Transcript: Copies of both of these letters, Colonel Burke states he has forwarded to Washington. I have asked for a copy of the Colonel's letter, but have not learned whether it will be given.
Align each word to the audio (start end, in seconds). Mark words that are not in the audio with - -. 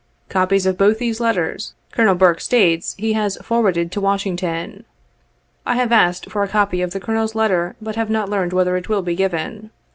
Copies 0.29 0.65
of 0.65 0.79
both 0.79 0.93
of 0.95 0.97
these 0.97 1.19
letters, 1.19 1.75
Colonel 1.91 2.15
Burke 2.15 2.41
states 2.41 2.95
he 2.97 3.13
has 3.13 3.37
forwarded 3.43 3.91
to 3.91 4.01
Washington. 4.01 4.83
I 5.63 5.75
have 5.75 5.91
asked 5.91 6.31
for 6.31 6.41
a 6.41 6.47
copy 6.47 6.81
of 6.81 6.89
the 6.89 6.99
Colonel's 6.99 7.35
letter, 7.35 7.75
but 7.79 7.97
have 7.97 8.09
not 8.09 8.27
learned 8.27 8.51
whether 8.51 8.75
it 8.77 8.89
will 8.89 9.03
be 9.03 9.13
given. 9.15 9.69